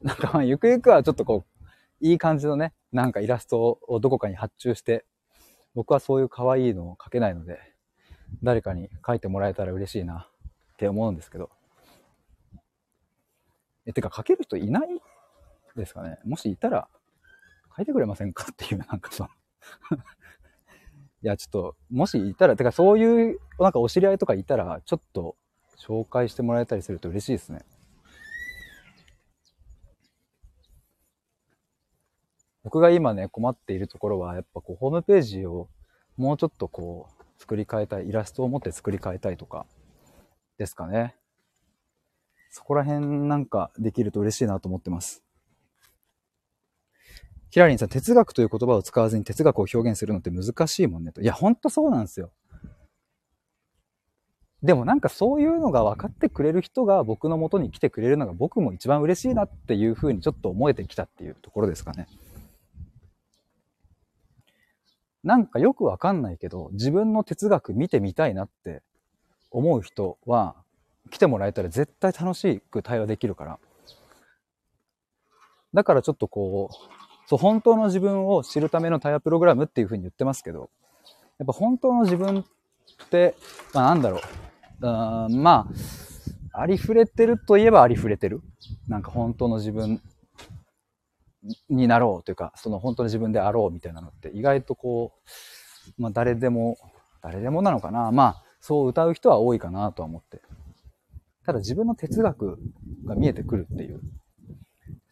[0.02, 1.64] なんかまあ、ゆくゆくはちょっとこう、
[2.00, 5.04] いい感じのね、なんかイラストをどこかに発注して、
[5.76, 7.71] 僕はそういう可愛いのを描けないので、
[8.42, 10.28] 誰かに書いてもらえたら嬉しいな
[10.74, 11.50] って思うんですけど。
[13.86, 14.88] え、てか書ける人いない
[15.76, 16.18] ですかね？
[16.24, 16.88] もしいたら
[17.76, 18.46] 書いてくれませんか？
[18.52, 19.30] っていう、なんかその
[21.22, 25.36] いや、ちょっと、もしいたら、てかそういう、なんかお知り合いとかいたら、ちょっと
[25.78, 27.64] 紹介してもらえたりすると嬉しいですね。
[32.64, 35.68] 僕が今ね、困っているところは、やっぱこう、ホームページを
[36.16, 39.66] もうちょっとこう、作り変えたい、イラストを持って作り変えたいとか、
[40.58, 41.16] ですかね。
[42.50, 45.24] そこら辺なんかできると嬉しいなと思ってます。
[47.50, 51.20] ヒラリンさん、哲学という言葉を使わずに哲学を表現するのって難しいもんねと。
[51.20, 52.30] いや、ほんとそうなんですよ。
[54.62, 62.06] でもなんかそういうのが分かってくれる人が僕の元に来てくれるのが僕も一番嬉しいなっていうふうにちょっと思えてきたっていうところですかね。
[65.24, 68.82] なんかよくわかんないけど、自分の哲学見てみたいなって
[69.50, 70.56] 思う人は
[71.10, 73.58] 来てもらえたら絶対楽しく対話できるから。
[75.74, 76.74] だからちょっとこう、
[77.28, 80.70] そう、本当の自分を知るための対話プログラムっていうふうに言ってますけど、
[81.38, 82.44] やっぱ本当の自分っ
[83.08, 83.36] て、
[83.72, 84.20] まあなんだろう。
[84.84, 85.68] うんま
[86.52, 88.42] あ、ありふれてるといえばありふれてる。
[88.88, 90.02] なんか本当の自分
[91.68, 95.12] になろうというか、その本当の自分であろうみたいなのって意外とこ
[95.98, 96.76] う、まあ誰でも、
[97.22, 98.12] 誰でもなのかな。
[98.12, 100.40] まあ、そう歌う人は多いかなとは思って。
[101.44, 102.58] ただ自分の哲学
[103.04, 104.00] が見えてくるっていう。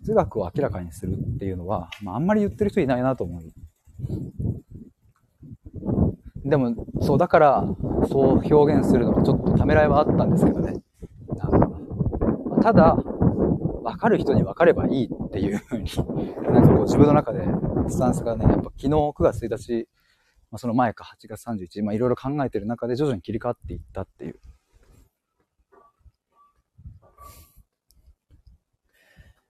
[0.01, 3.43] 哲学を明らかにするっていうのは、まあ、あんまり言ってる人いないなと思う。
[6.45, 7.64] でも、そう、だから、
[8.11, 10.81] そう表現するのがちょっとためらいはあったんですけどね。
[12.62, 12.97] ただ、
[13.90, 15.90] 分かる人に分かればいいっていうふうに、
[16.53, 17.44] なんかこう自分の中で
[17.88, 19.88] スタンスがね、やっぱ昨日9月1日、
[20.50, 24.40] まあ、その前か8月31日、まあいろいろ考えてる中で徐々に切り替わっていったっていう。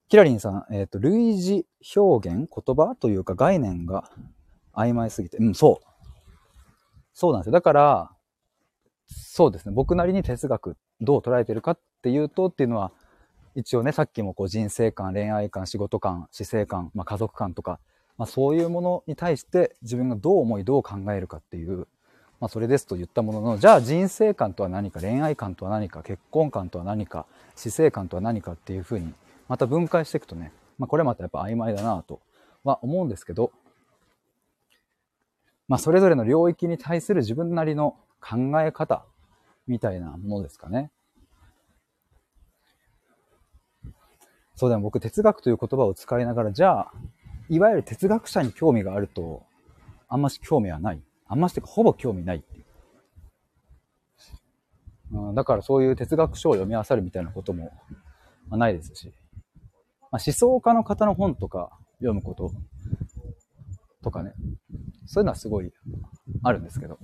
[0.08, 4.10] キラリンさん、えっ、ー、と、類似表現、言葉というか概念が
[4.74, 5.86] 曖昧すぎて、うん、そう。
[7.12, 7.52] そうなんですよ。
[7.52, 8.10] だから、
[9.06, 9.72] そうですね。
[9.72, 12.92] 僕なりに哲学、どう捉えてるかっていうとっていうのは、
[13.54, 17.80] 一応ね、さっきもこう人生観、恋愛観、仕事観、死生観、まあ、家族観とか、
[18.16, 21.88] まあ、そういうものに対して自分がどう思い、どう考えるかっていう、
[22.40, 29.12] まあ、それですと言ったものの、じゃあ人生観とは何か、恋愛観とは何か、結婚観とは何か、死生観とは何かっていうふうに、
[29.48, 32.20] また分解していくとね、まあ、これまたやっぱ曖昧だなと
[32.62, 33.52] は思うんですけど、
[35.68, 39.04] まあ、それぞれの領域に対する自分なりの考え方
[39.66, 40.90] みたいなものですかね。
[44.60, 46.92] そうだよ、僕哲学という言葉を使いながら、じゃあ、
[47.48, 49.42] いわゆる哲学者に興味があると、
[50.06, 51.02] あんまし興味はない。
[51.26, 52.60] あんましてか、ほぼ興味ないってい
[55.14, 55.18] う。
[55.30, 57.72] うん、だからそういう哲学書を読み漁るみたいなことも、
[58.50, 59.14] ないですし、
[60.12, 61.70] まあ、思想家の方の本とか
[62.00, 62.52] 読むこと
[64.04, 64.34] とかね、
[65.06, 65.72] そういうのはすごい
[66.42, 66.98] あるんですけど、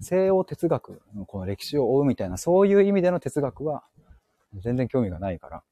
[0.00, 3.84] 西洋哲学のこの歴史を追うみたいな、そういう意味での哲学は、
[4.54, 5.62] 全然興味がないから。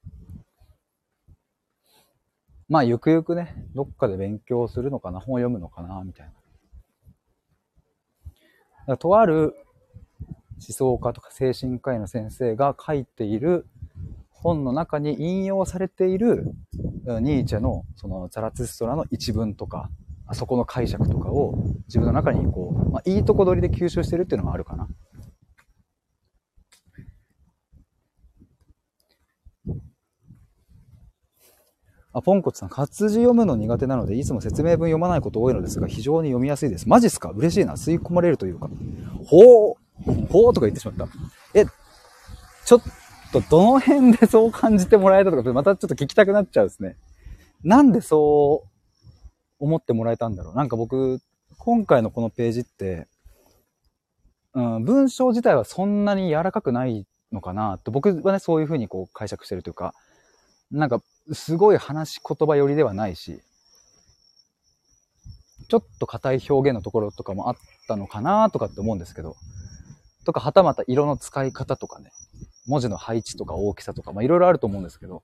[2.69, 6.33] まあ、ゆくゆくね、どっかで勉強するのかな、本を読むのかな、みたいな。
[8.87, 9.55] だとある
[10.59, 13.67] 思想家とか精神科医の先生が書いている
[14.31, 16.53] 本の中に引用されている
[17.21, 19.91] ニーチェのそのザラツストラの一文とか、
[20.27, 21.55] あそこの解釈とかを
[21.87, 24.89] 自分の中にこう、まあ、いいとこ取りで吸収してるっていうのがあるかな。
[32.19, 36.89] あ、ポンコツさん、活字読むの苦手なので、いつも説明文読まないこと多いのですが、非常に読みやすいです。
[36.89, 37.31] マジっすか？
[37.31, 37.73] 嬉しいな。
[37.75, 38.69] 吸い込まれるというか。
[39.27, 41.09] ほうほうとか言ってしまった。
[41.55, 41.65] え、
[42.65, 42.83] ちょっ
[43.33, 46.97] とどの辺でそう感じてもらえたとか、またちょっと聞きたくなっちゃうですね。
[47.65, 48.69] なんでそう
[49.59, 50.55] 思ってもらえたんだろう。
[50.55, 51.21] なんか僕、
[51.59, 53.09] 今回のこのページって、
[54.55, 59.93] うん、文章自体はそんなに柔らかくないのかなと、僕はね、そういうふうにこう解釈してるというか、
[60.71, 61.03] なんか、
[61.33, 63.41] すごい話し言葉寄りではないし、
[65.69, 69.37] ちょっと硬い表現のところとかもあったのかなとかって思うんですけど、
[70.25, 72.11] とか、はたまた色の使い方とかね、
[72.67, 75.23] 文字の配置とか大きさとか、まあいろいろあると思うんですけど、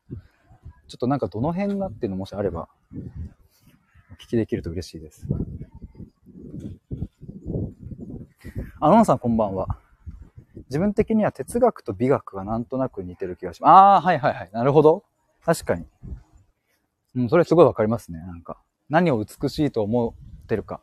[0.88, 2.68] ちょっとなんかどの辺がっていうのもしあれば、
[4.10, 5.26] お聞きできると嬉しいです。
[8.80, 9.78] あ、のんさんこんばんは。
[10.68, 13.70] 自分的には哲学と美学がなんとなく似てる気がします。
[13.70, 14.50] ああ、はいはいはい。
[14.52, 15.04] なるほど。
[15.44, 15.86] 確かに。
[17.16, 18.18] うん、それすごいわかりますね。
[18.18, 18.58] なんか。
[18.88, 20.80] 何を美しいと思ってるか。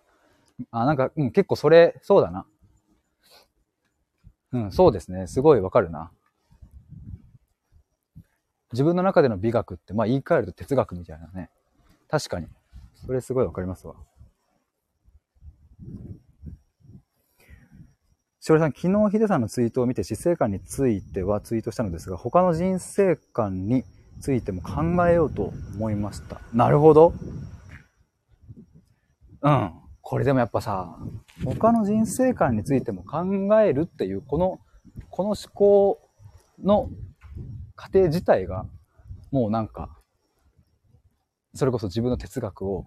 [0.72, 2.46] あ、なんか、うん、結構それ、そうだな。
[4.54, 5.28] うん、そうですね。
[5.28, 6.12] すごいわかるな。
[8.74, 11.50] 自分の中での美学って、まあ言い換えると哲学みたいなね。
[12.10, 12.48] 確かに。
[12.96, 13.96] それすごいわかりますわ。
[18.40, 23.84] しおりさん、昨日ヒデさんのツイートを見て死生観についてはツイートしたのですが、他の人生観に
[24.22, 26.40] ついても考えようと思いました。
[26.54, 27.14] なるほど。
[29.42, 29.74] うん。
[30.02, 30.98] これでもやっぱさ、
[31.44, 33.26] 他の人生観についても考
[33.62, 34.60] えるっていう、この、
[35.10, 36.00] この思考
[36.64, 36.90] の
[37.76, 38.66] 過程自体が、
[39.32, 39.90] もうなんか、
[41.54, 42.86] それこそ自分の哲学を、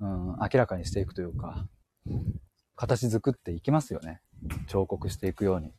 [0.00, 1.66] うん、明らかにしていくというか、
[2.76, 4.20] 形作っていきますよね。
[4.66, 5.72] 彫刻していくように。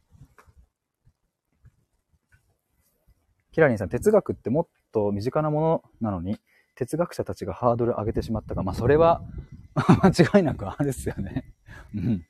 [3.56, 6.42] キラリンさん、哲学ってもっと身近なものなのに、
[6.76, 9.22] 哲学者たちがハードル上げてしまったが、まあそれは
[10.04, 11.54] 間違いなくあれですよね。
[11.96, 12.26] うん。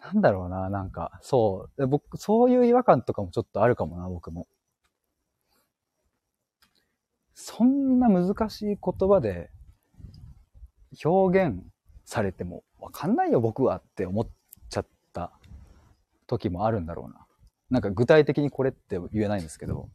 [0.00, 1.86] なんだろうな、なんか、そう。
[1.86, 4.46] 僕、そういう違和感とかもちょっとあるかもな、僕も。
[7.32, 9.50] そんな難しい言葉で
[11.02, 11.64] 表現
[12.04, 14.28] されてもわかんないよ、僕はって思っ
[14.68, 15.32] ちゃった
[16.26, 17.23] 時もあるんだろうな。
[17.74, 19.88] なんか具体的にこれって言えないんですけど、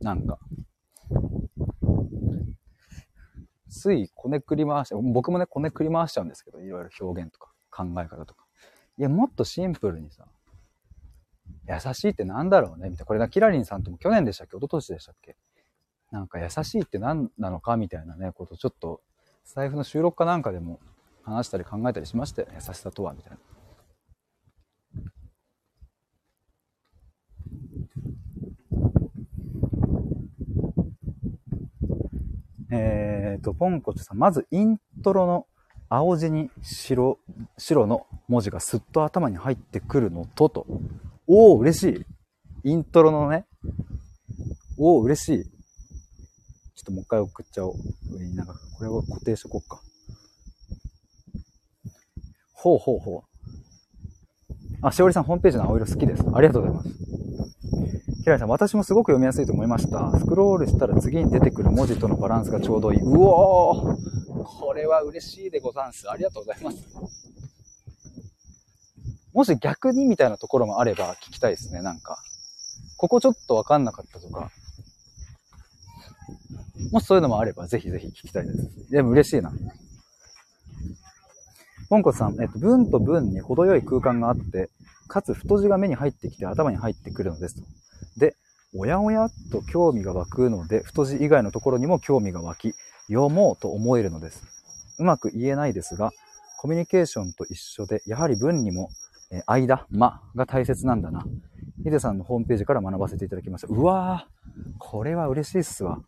[0.00, 0.38] なんか、
[3.68, 8.46] ついこねくり回して、僕もね、こねくり回しちゃうんですけど、いろいろ表現とか考え方とか。
[8.96, 10.26] いや、もっとシンプルにさ、
[11.68, 13.04] 優しいってなんだろうねみたいな。
[13.04, 14.56] これがキラリンさんとも去年でしたっけ？
[14.56, 15.36] 一昨年でしたっけ？
[16.10, 19.02] なんか優しいって何なのかみたいなね、ことちょっと、
[19.44, 20.80] 財布の収録かなんかでも
[21.22, 22.54] 話したり考えたりしましたよね。
[22.54, 23.38] 優しさとは、みたいな。
[32.74, 35.46] えーと、ポンコチさん、まずイントロの
[35.90, 37.18] 青字に白、
[37.58, 40.66] 白の文字がすっと頭に入ってくるのと、と。
[41.26, 42.06] おお、嬉し
[42.64, 42.70] い。
[42.70, 43.44] イントロのね。
[44.78, 45.44] おお、嬉しい。
[45.44, 47.74] ちょっともう一回送っちゃおう。
[48.16, 49.82] 上になんか、これを固定しとこうか。
[52.54, 53.31] ほうほうほう。
[54.82, 56.24] あ、しおりさん、ホームページの青色好きです。
[56.34, 56.88] ありがとうございます。
[58.22, 60.18] キラリさん、私もすごく読みやすいと思いました。
[60.18, 63.00] スクロールしたら次に出てくる文字とのバランスがちょうどいい。
[63.00, 66.10] うおーこれは嬉しいでござんす。
[66.10, 66.78] ありがとうございます。
[69.32, 72.18] もし逆にみたいなところもあれば聞きたいですね、なんか。
[72.96, 74.50] ここちょっとわかんなかったとか。
[76.90, 78.90] もしそういうのもあれば、ぜひぜひ聞きたいです。
[78.90, 79.52] でも嬉しいな。
[81.92, 84.70] ポンコツさん、えっと、文と文に程よい空間があって、
[85.08, 87.68] かつ太字が目に入ってきて頭に入ってくるのですと。
[88.16, 88.34] で、
[88.74, 92.72] おやおやと興味が湧くので、太字以外のところにも興味が湧き、
[93.08, 94.42] 読もうと思えるのです。
[95.00, 96.12] うまく言えないですが、
[96.62, 98.88] コミュニケーションと一緒で、やはり文にも、
[99.30, 101.26] え間、間が大切なんだな。
[101.84, 103.68] ヒデさんのホームページから学ばせていただきました。
[103.68, 105.98] うわぁ、これは嬉しいっすわ。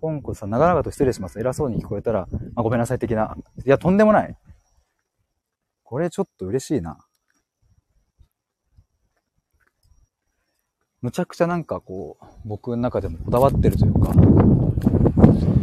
[0.00, 1.38] ポンコツさん、長々と失礼します。
[1.38, 3.36] 偉そうに聞こえたら、まあ、ごめんなさい的な。
[3.66, 4.34] いや、とんでもない。
[5.94, 6.98] これちょっと嬉しいな。
[11.00, 14.12] むちゃくちゃなんかこう、僕の中でもこだわってるというか、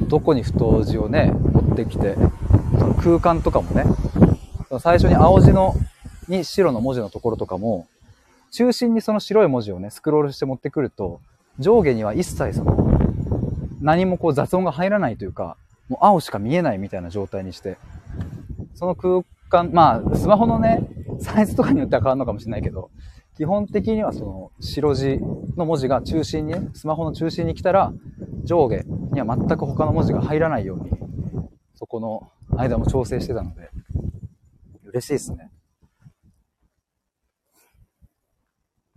[0.07, 2.15] どこに太字をね、持ってきて、
[2.79, 3.83] その空間とかもね、
[4.79, 5.75] 最初に青字の、
[6.29, 7.89] に白の文字のところとかも、
[8.51, 11.19] 中心にその白い文字をね、スクロールして持ってくると、
[11.59, 13.01] 上下には一切その、
[13.81, 15.57] 何もこう雑音が入らないというか、
[15.89, 17.77] もう青しか見えないみたいな状態にして、
[18.75, 19.25] その空
[19.71, 20.87] まあ、スマホのね、
[21.19, 22.89] サイズとかによっては変わるのかもしれないけど、
[23.35, 25.19] 基本的にはその白字
[25.57, 27.93] の文字が中心に、スマホの中心に来たら、
[28.43, 30.91] 上下には全く他の文字が入らないように、
[31.75, 33.69] そこの間も調整してたので、
[34.85, 35.51] 嬉しいですね。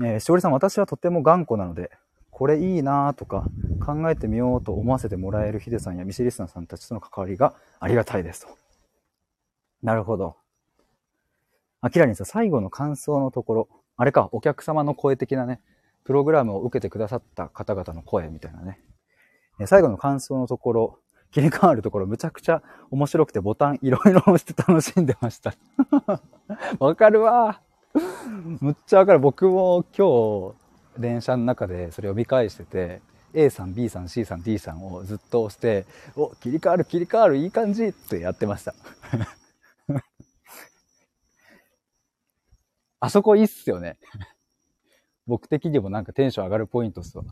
[0.00, 1.90] えー、しおりさん、私はとても頑固なので、
[2.30, 3.46] これいいなぁとか
[3.84, 8.48] 考えてみようと思わせてもらえるヒデさんやミシリスナーさんたちとの関わりがありがたいですと。
[9.84, 10.43] なるほど。
[11.85, 13.68] あきらりんさ、最後の感想のところ、
[13.99, 15.61] あれか、お客様の声的なね、
[16.05, 18.80] プログラムを受けてくださった方々の声みたいなね。
[19.66, 20.99] 最後の感想のところ、
[21.30, 25.53] 切り替わるところ、むちゃくちゃ面白くてボタンいろいろ押して楽しんでました。
[26.80, 27.61] わかるわ。
[28.61, 29.18] むっちゃわかる。
[29.18, 30.55] 僕も今
[30.97, 33.03] 日、電車の中でそれを見返してて、
[33.35, 35.85] A さん、B さん、C さん、D さんをずっと押して、
[36.16, 38.74] お、切り替わる、切り替わる、いい感じってやってました。
[43.05, 43.98] あそこいいっすよね。
[45.28, 47.24] 僕的にもなんかテンション上がるポイントっすわ。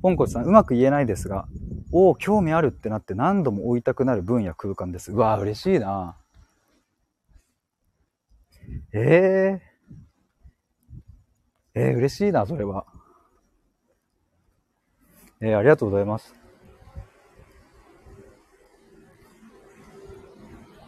[0.00, 1.46] ポンコツさん、うまく言えないですが、
[1.92, 5.12] おお、興味あるってなって何度も追いたくなる分野空間です。
[5.12, 6.16] うわ嬉しいな
[8.94, 9.72] ええー
[11.74, 12.86] えー、嬉しいな、それは。
[15.42, 16.34] えー、ありがとうございます。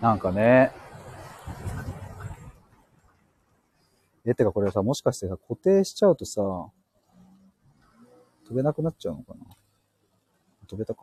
[0.01, 0.84] なんかね。
[4.27, 6.41] え、てかこれさ、もしかしてさ、固定しちゃうとさ、
[8.47, 9.45] 飛べなくなっちゃうのかな？
[10.67, 11.03] 飛べたか。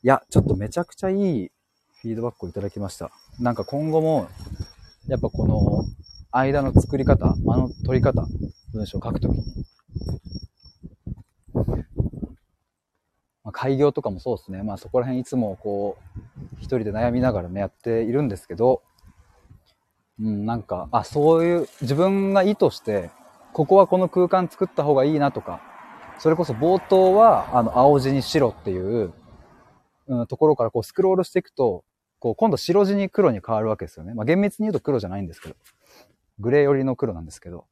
[0.00, 1.50] いや、ちょっとめちゃくちゃいい
[2.00, 3.10] フィードバックをいただきました。
[3.40, 4.28] なんか今後も、
[5.08, 5.84] やっぱこの
[6.30, 8.24] 間の作り方、間の取り方、
[8.72, 9.44] 文章を書くときに、
[13.42, 14.62] まあ、開業とかもそうですね。
[14.62, 16.20] まあそこら辺いつもこう、
[16.58, 18.82] 一人で悩みながらね、やっているんですけど、
[20.20, 23.10] うん、なんか、あ、そういう、自分が意図して、
[23.52, 25.60] ここはこの空間作った方がいいなとか、
[26.20, 29.12] それこそ冒頭は、あの、青地に白っていう、
[30.06, 31.82] うん、ところからこうスクロールしていくと、
[32.20, 34.14] こう今度白地に黒に変わるわけですよね。
[34.14, 35.56] まあ厳密に言うと黒じゃないんですけど、
[36.38, 37.66] グレー寄りの黒なんですけど、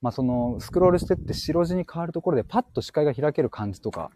[0.00, 4.10] まあそのスクロールしてって白地に変わるところでパッと視界が開ける感じとか、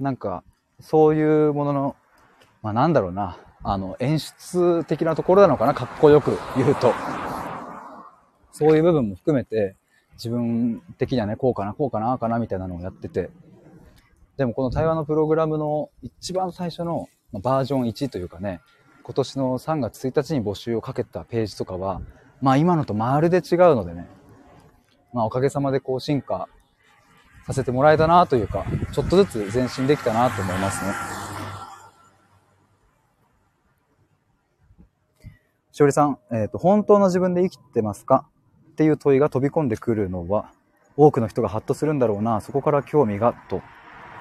[0.00, 0.44] なんか
[0.80, 1.96] そういうものの、
[2.62, 6.92] まあなんだろうな、あの演出的なところなのかな、かっこよく言うと。
[8.52, 9.76] そういう部分も含めて、
[10.14, 13.30] 自分的にはね、こうかな、こうかな、ああかな、みたいなのをやってて、
[14.36, 18.60] でもこの対話のプログラムの一番最初のバージョン1というかね、
[19.02, 22.02] 今年の3月1日に募集をかけたページとかは、
[22.40, 24.08] まあ今のとまるで違うのでね、
[25.12, 26.48] まあおかげさまでこう進化
[27.48, 30.92] させてもらえたなというか、ちょっとずつ前進できたなと思いますね。
[35.72, 38.26] しおりさん、えっ、ー、と、本当の自分で生きてますか？
[38.72, 40.52] っていう問いが飛び込んでくるのは、
[40.96, 43.62] 多くの人がハッとするんだろうな、そこから興味が、と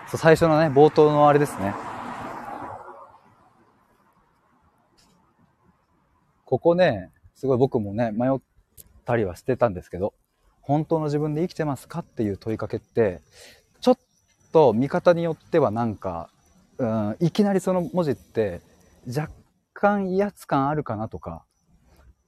[0.08, 1.74] そう最初のね、冒頭のあれですね。
[6.46, 8.40] ここね、すごい僕もね、迷っ
[9.04, 10.14] たりはしてたんですけど、
[10.68, 13.22] 本当の自分で生きてますかっていう問いかけって、
[13.80, 14.00] ちょっ
[14.52, 16.30] と見方によってはなんか、
[16.78, 18.60] うん、いきなりその文字って
[19.08, 19.32] 若
[19.74, 21.46] 干威圧感あるかなとか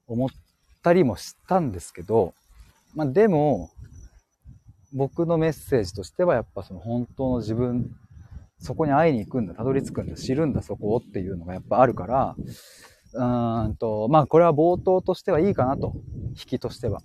[0.07, 0.29] 思っ
[0.81, 2.33] たりもしたんですけど、
[2.95, 3.71] まあでも、
[4.93, 7.91] 僕のメッセージとしてはやっぱその本当の自分、
[8.57, 12.35] そこに会いに行くんだ、たどり着くんだ、知るんだ、そこをっていうのがやっぱあるから、
[13.13, 15.93] うーんと、まあこれは冒頭としてはいいかなと、
[16.29, 17.01] 引きとしては。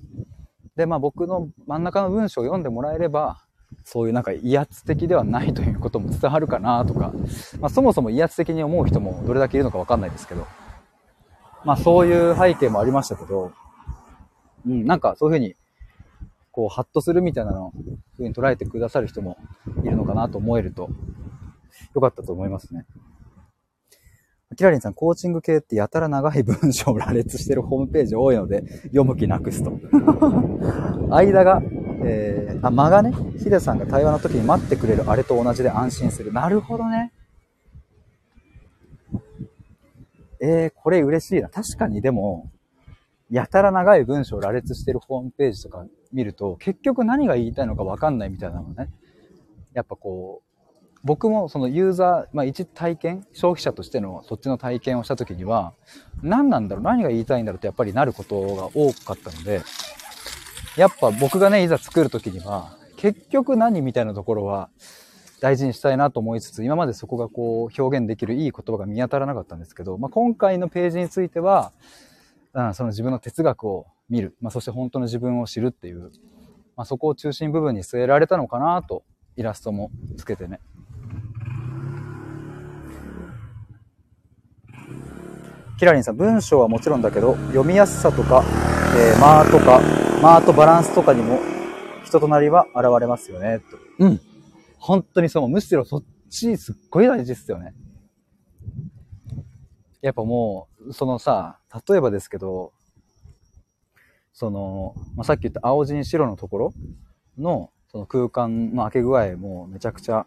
[0.77, 3.41] で、まあ僕の真ん中の文章を読んでもらえれば、
[3.85, 7.13] そういうなんか威圧的ではないということも伝わるかなとか、
[7.61, 10.47] まあそもそも威圧的に思う人もどれだけいるのかわかんないですけど、
[11.65, 13.53] まあそういう背景もありましたけど、
[14.67, 15.55] うん、なんかそういうふうに
[16.55, 17.73] こう、ハッとするみたいなのを、
[18.17, 19.37] ふうに捉えてくださる人も
[19.83, 20.89] いるのかなと思えると、
[21.95, 22.87] よかったと思いますね。
[24.55, 29.79] キラリンさん、コーチング系ってやたら長い文章を羅列してるホームページ多いので、読む気なくすと。
[31.11, 31.63] 間が、
[32.05, 36.33] えー、あ、間がね、ヒデさんが対話の時に待ってくれるあれと同じで安心する。
[36.33, 37.13] なるほどね。
[40.41, 41.49] えー、これ嬉しいな。
[41.49, 42.51] 確かにでも、
[43.31, 48.91] やたら長い文章を羅列してるホームページとか見ると、結局何が言いたいのかわかんないみたいなのね。
[49.73, 50.54] やっぱこう、
[51.05, 55.75] 僕もそのユーザー、まあ一体験、消費者としてのそっちの体験をした時には、
[56.23, 59.61] 何なんだろう、何が言いたいんだろうってやっぱりなることが多かったので、
[60.77, 64.71] やっぱ僕がね、いざ作る時には、結局何みたいなところは
[65.41, 71.73] 大事にしたいなと思いつつ、今までそこがこう表現できるいい言葉が見当たらなかったんですけど、まあ今回のページについては、
[72.55, 76.13] うん、その自分の哲学を見る、まあ、そして本当の自分を知るっていう、
[76.77, 79.03] まあ、そこを中心部分に据えられたのかなと、
[79.37, 80.61] イラストもつけてね。
[85.79, 88.45] キラリンさん、文章はもちろんだけど、読みやすさとか、
[88.97, 89.81] えー、間とか、
[90.23, 91.41] 間とバランスとかにも、
[92.05, 93.79] 人となりは現れますよね、と。
[93.99, 94.21] うん。
[94.79, 97.75] 本当にそう、むしろそっちすっごい大事っすよね。
[100.01, 101.59] やっぱもう、そのさ、
[101.89, 102.73] 例えばですけど、
[104.33, 106.75] その、まあ、さっき言った青地に白のところ
[107.37, 110.27] の、その空間の開け具合もめちゃくちゃ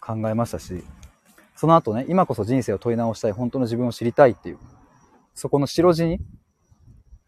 [0.00, 0.82] 考えましたし、
[1.56, 4.58] その後ね、今こそ人生を問い直したい、本当の自分を知りたいっていう、
[5.38, 6.18] そこの白地に、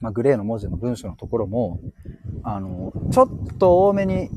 [0.00, 1.78] まあ、グレーの文字の文章のところも、
[2.42, 4.30] あの、ちょっと多めに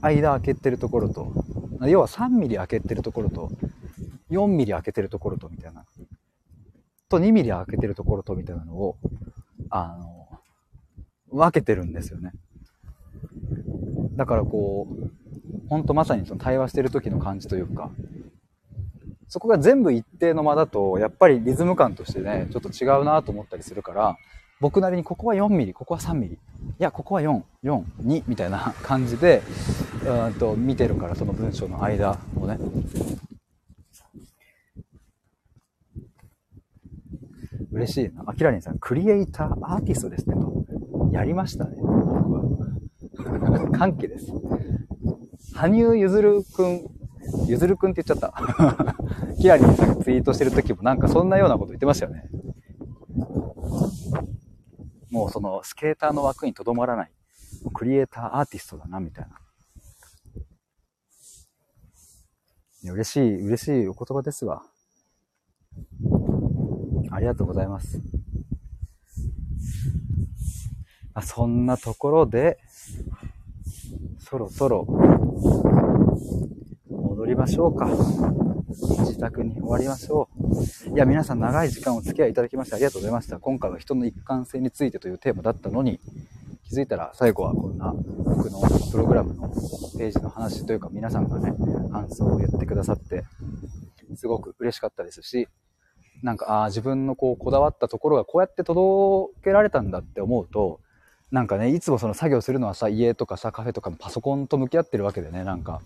[0.00, 1.30] 間開けてるところと、
[1.82, 3.50] 要は3ミリ開けてるところと、
[4.30, 5.84] 4ミリ開けてるところと、みたいな、
[7.10, 8.96] と2ミリ開けてるところと、みたいなのを、
[9.68, 10.40] あの、
[11.30, 12.32] 分けてるんですよね。
[14.16, 17.90] だからこう、ほんとまさにその対話してる時の感じというか、
[19.28, 24.16] そこが全部一定の間だと、やっぱりリズム感としてね、ちょっと違うなと思ったりするから、
[24.60, 26.38] 僕なりにここは4ミリ、ここは3ミリ、い
[26.78, 29.42] や、ここは4、4、2みたいな 感じで、
[30.04, 32.58] うんと見てるから、その文章の間をね。
[37.70, 38.24] 嬉しいな。
[38.26, 40.64] あきらりんさん、クリエイター、アーティストですね、と。
[41.12, 43.68] やりましたね、僕は。
[43.78, 44.32] 歓喜です。
[45.54, 46.97] 羽生結弦くん
[47.46, 48.34] ゆずるくんって言っちゃった。
[49.40, 52.28] キラリンさんがツイートしてる時もなんかそんなようなこと言ってましたよね。
[55.10, 57.12] もうそのスケーターの枠にとどまらない。
[57.72, 59.38] クリエイターアーティストだな、みたいな。
[62.82, 64.62] いや嬉しい、嬉しいお言葉ですわ。
[67.10, 68.00] ありがとうございます。
[71.14, 72.58] あそんなところで、
[74.18, 74.86] そろそろ
[77.26, 77.86] りましょうか。
[79.00, 80.28] 自宅に終わりましょ
[80.88, 80.94] う。
[80.94, 83.38] いや、皆さん長い時間お付き合いいただきましてありがとうございました。
[83.38, 86.00] 今回は人の一貫性についてというテーマだったのに、
[86.64, 88.60] 気づいたら最後はこんな僕の
[88.90, 89.48] プログラムの
[89.98, 91.54] ページの話というか皆さんがね、
[91.90, 93.24] 感想を言ってくださって、
[94.16, 95.48] すごく嬉しかったですし、
[96.22, 100.80] なんか、ああ、自分のこう、こだわったところがこうやって届けられたんだって思うと、
[101.30, 105.80] なんかね、いつもその作業するのはさ、家とかさ、カフェとかのパソコンと向き合ってるわけでね、なんか、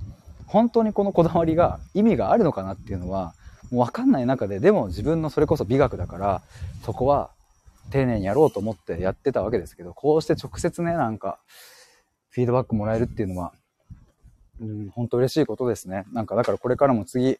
[0.52, 3.34] 本当にこのこだわりが意味があるのかなっていうのは
[3.70, 6.42] もう分かんない中ででも自分のそれこそ美学だから
[6.84, 7.30] そこは
[7.90, 11.38] 丁寧にやろうと思ってやってたわけですけどこうして直接ねなんか
[12.28, 13.52] フィードバックもらえるっていうのは
[14.60, 16.04] うん本当嬉しいことですね。
[16.12, 17.38] なんかだからこれからも次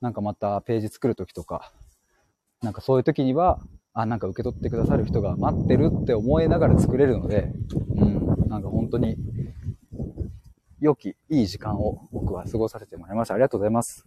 [0.00, 1.72] なんかまたページ作る時とか
[2.62, 3.58] なんかそういう時には
[3.94, 7.50] あなんか受け取ってくださる人が待ってるって思いながら作れるので
[7.96, 9.16] うんなんか本当に
[10.84, 13.34] 良き、いい時間を僕は過ごさせてもらいました。
[13.34, 14.04] ありがとうございます。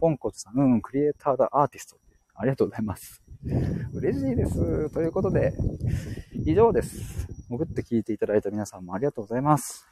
[0.00, 1.98] ポンコツさん、うん、クリエイターだ、アーティスト。
[2.34, 3.22] ありがとうございます。
[3.92, 4.90] 嬉しいです。
[4.94, 5.52] ということで、
[6.46, 7.28] 以上です。
[7.50, 9.86] 潜って聞いていただいた皆さんもありがとうございます。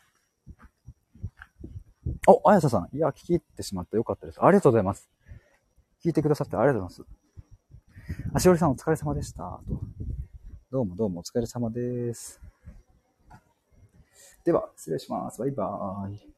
[2.27, 2.97] お、あやささん。
[2.97, 4.43] いや、聞き入ってしまってよかったです。
[4.43, 5.11] ありがとうございます。
[6.03, 8.33] 聞いてくださってありがとうございます。
[8.33, 9.61] あしおりさんお疲れ様でした。
[10.71, 12.52] どうもどうもお疲れ様です。
[14.45, 15.39] では、失礼します。
[15.39, 16.32] バイバーイ。